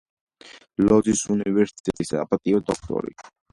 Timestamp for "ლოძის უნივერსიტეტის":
0.87-2.13